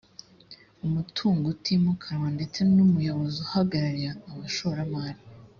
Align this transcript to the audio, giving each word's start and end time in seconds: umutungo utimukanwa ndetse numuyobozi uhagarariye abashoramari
umutungo 0.85 1.45
utimukanwa 1.53 2.27
ndetse 2.35 2.59
numuyobozi 2.73 3.37
uhagarariye 3.45 4.09
abashoramari 4.31 5.21